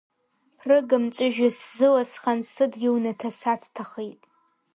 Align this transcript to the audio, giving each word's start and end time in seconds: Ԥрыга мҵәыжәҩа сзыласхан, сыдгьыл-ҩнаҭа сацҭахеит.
Ԥрыга 0.57 0.97
мҵәыжәҩа 1.03 1.49
сзыласхан, 1.57 2.39
сыдгьыл-ҩнаҭа 2.53 3.29
сацҭахеит. 3.39 4.19